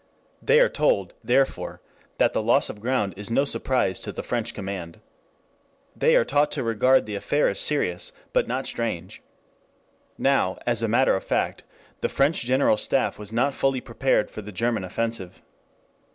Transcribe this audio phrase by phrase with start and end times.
[0.41, 1.79] They are told, therefore,
[2.17, 4.99] that the loss of ground is no surprise to the French Command.
[5.95, 9.21] They are taught to regard the affair as serious, but not strange.
[10.17, 11.65] Now, as a matter of fact,
[11.99, 15.43] the French General Staff was not fully prepared for the German offensive.